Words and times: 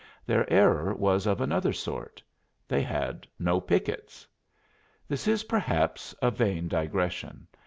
Their 0.25 0.51
error 0.51 0.95
was 0.95 1.27
of 1.27 1.39
another 1.41 1.71
sort: 1.71 2.23
they 2.67 2.81
had 2.81 3.27
no 3.37 3.61
pickets. 3.61 4.25
This 5.07 5.27
is 5.27 5.43
perhaps 5.43 6.15
a 6.23 6.31
vain 6.31 6.67
digression. 6.67 7.45